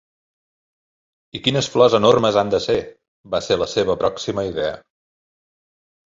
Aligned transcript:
'I 1.35 1.41
quines 1.47 1.69
flors 1.73 1.97
enormes 1.97 2.39
han 2.43 2.49
de 2.57 2.61
ser! 2.65 2.79
'va 3.35 3.43
ser 3.49 3.59
la 3.65 3.69
seva 3.75 3.99
pròxima 4.07 4.49
idea. 4.51 4.75